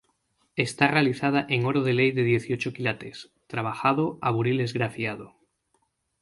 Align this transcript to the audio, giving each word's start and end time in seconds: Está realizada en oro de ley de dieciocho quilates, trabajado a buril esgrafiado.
Está 0.55 0.87
realizada 0.87 1.45
en 1.47 1.63
oro 1.63 1.83
de 1.83 1.93
ley 1.93 2.11
de 2.11 2.23
dieciocho 2.23 2.73
quilates, 2.73 3.31
trabajado 3.47 4.17
a 4.23 4.31
buril 4.31 4.59
esgrafiado. 4.59 5.35